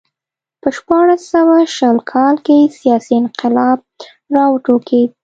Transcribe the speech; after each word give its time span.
په 0.61 0.69
شپاړس 0.77 1.21
سوه 1.33 1.57
شل 1.75 1.97
کال 2.11 2.35
کې 2.45 2.57
سیاسي 2.79 3.13
انقلاب 3.21 3.79
راوټوکېد. 4.35 5.09